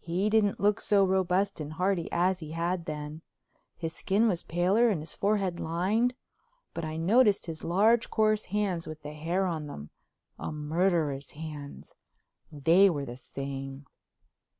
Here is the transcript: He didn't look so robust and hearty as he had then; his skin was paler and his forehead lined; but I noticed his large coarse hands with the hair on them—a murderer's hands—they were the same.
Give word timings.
He 0.00 0.28
didn't 0.28 0.58
look 0.58 0.80
so 0.80 1.04
robust 1.04 1.60
and 1.60 1.74
hearty 1.74 2.08
as 2.10 2.40
he 2.40 2.50
had 2.50 2.84
then; 2.86 3.22
his 3.76 3.92
skin 3.94 4.26
was 4.26 4.42
paler 4.42 4.88
and 4.88 4.98
his 5.00 5.14
forehead 5.14 5.60
lined; 5.60 6.14
but 6.74 6.84
I 6.84 6.96
noticed 6.96 7.46
his 7.46 7.62
large 7.62 8.10
coarse 8.10 8.46
hands 8.46 8.88
with 8.88 9.02
the 9.02 9.12
hair 9.14 9.46
on 9.46 9.68
them—a 9.68 10.50
murderer's 10.50 11.30
hands—they 11.30 12.90
were 12.90 13.04
the 13.04 13.16
same. 13.16 13.86